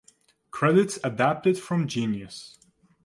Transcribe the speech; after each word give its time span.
Cerdits 0.49 0.97
adapted 1.03 1.59
from 1.59 1.87
Genius. 1.87 2.57